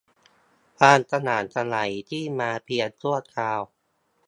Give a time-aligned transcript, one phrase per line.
[0.79, 1.77] ความสว่างไสว
[2.09, 3.59] ที่มาเพียงชั่วคราว